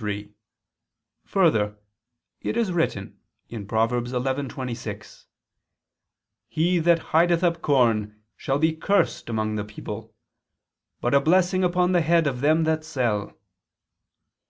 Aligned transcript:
3: 0.00 0.32
Further, 1.26 1.76
it 2.40 2.56
is 2.56 2.72
written 2.72 3.18
(Prov. 3.68 3.90
11:26): 3.90 5.26
"He 6.48 6.78
that 6.78 6.98
hideth 7.12 7.44
up 7.44 7.60
corn 7.60 8.18
shall 8.34 8.58
be 8.58 8.72
cursed 8.74 9.28
among 9.28 9.56
the 9.56 9.64
people; 9.64 10.14
but 11.02 11.12
a 11.12 11.20
blessing 11.20 11.62
upon 11.62 11.92
the 11.92 12.00
head 12.00 12.26
of 12.26 12.40
them 12.40 12.64
that 12.64 12.82
sell." 12.82 13.38